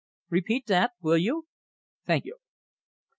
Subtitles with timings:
[0.31, 1.45] Repeat that, will you?...
[2.07, 2.37] Thank you."